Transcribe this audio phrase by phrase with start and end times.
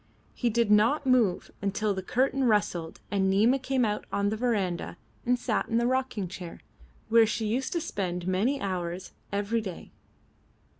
[0.33, 4.97] He did not move till the curtain rustled and Nina came out on the verandah
[5.27, 6.59] and sat in the rocking chair,
[7.09, 9.91] where she used to spend many hours every day.